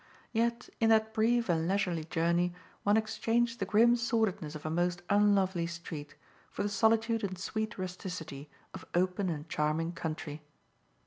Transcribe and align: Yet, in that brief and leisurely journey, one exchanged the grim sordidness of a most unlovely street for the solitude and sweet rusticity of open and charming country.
Yet, 0.31 0.67
in 0.79 0.89
that 0.89 1.13
brief 1.13 1.47
and 1.47 1.67
leisurely 1.67 2.05
journey, 2.05 2.55
one 2.81 2.97
exchanged 2.97 3.59
the 3.59 3.67
grim 3.67 3.95
sordidness 3.95 4.55
of 4.55 4.65
a 4.65 4.69
most 4.71 5.03
unlovely 5.11 5.67
street 5.67 6.15
for 6.49 6.63
the 6.63 6.69
solitude 6.69 7.23
and 7.23 7.37
sweet 7.37 7.77
rusticity 7.77 8.49
of 8.73 8.83
open 8.95 9.29
and 9.29 9.47
charming 9.47 9.91
country. 9.91 10.41